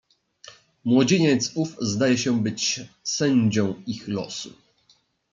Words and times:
"Młodzieniec 0.83 1.51
ów 1.55 1.75
zdaje 1.81 2.17
się 2.17 2.43
być 2.43 2.79
sędzią 3.03 3.83
ich 3.87 4.07
losu." 4.07 4.53